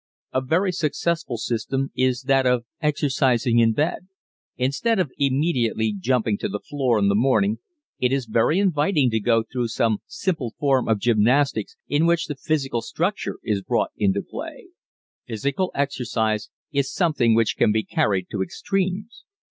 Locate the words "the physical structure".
12.25-13.37